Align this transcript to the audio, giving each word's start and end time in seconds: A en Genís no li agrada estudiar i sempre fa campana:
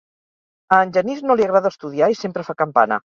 A 0.77 0.79
en 0.85 0.93
Genís 0.95 1.21
no 1.27 1.35
li 1.41 1.45
agrada 1.49 1.73
estudiar 1.75 2.09
i 2.15 2.19
sempre 2.23 2.47
fa 2.49 2.57
campana: 2.63 2.99